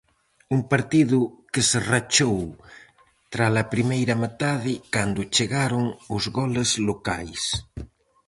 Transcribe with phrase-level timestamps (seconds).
[0.55, 1.19] Un partido
[1.53, 2.39] que se rachou
[3.33, 5.85] tras a primeira metade cando chegaron
[6.15, 7.41] os goles locais.